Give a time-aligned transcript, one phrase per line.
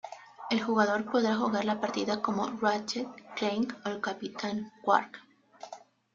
[0.49, 5.19] El jugador podrá jugar la partida como Ratchet, Clank o el Capitán Qwark.